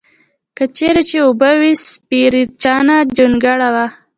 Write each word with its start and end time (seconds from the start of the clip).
هر 0.57 0.69
چېرې 0.77 1.01
چې 1.09 1.17
اوبه 1.25 1.51
وې 1.59 1.73
سپېرچنه 1.87 2.95
جونګړه 3.15 3.69
وه. 3.75 3.87